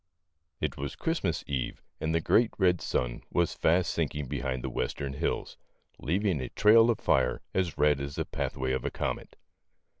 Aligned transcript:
It 0.59 0.77
was 0.77 0.95
Christmas 0.95 1.43
eve 1.45 1.83
and 1.99 2.11
the 2.11 2.19
great 2.21 2.49
red 2.57 2.81
sun 2.81 3.21
was 3.31 3.53
fast 3.53 3.91
sinking 3.93 4.25
behind 4.25 4.63
the 4.63 4.69
western 4.71 5.13
hills, 5.13 5.57
leaving 5.99 6.41
a 6.41 6.49
trail 6.49 6.89
of 6.89 6.97
fire 6.97 7.43
as 7.53 7.77
red 7.77 8.01
as 8.01 8.15
the 8.15 8.25
pathway 8.25 8.71
of 8.71 8.83
a 8.83 8.89
comet. 8.89 9.35